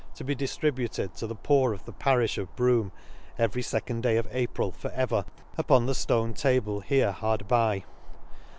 [0.15, 2.91] to be diflributed to the poor of the parifh of Brougham
[3.37, 5.25] every u, 2d day of April for ever,
[5.59, 7.83] upon the ftone u table here hard by.